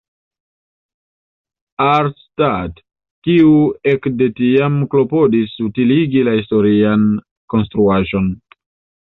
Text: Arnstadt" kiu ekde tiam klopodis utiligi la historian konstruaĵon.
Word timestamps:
Arnstadt" 1.87 2.81
kiu 3.27 3.51
ekde 3.93 4.29
tiam 4.41 4.81
klopodis 4.95 5.55
utiligi 5.67 6.25
la 6.31 6.35
historian 6.41 7.07
konstruaĵon. 7.57 8.35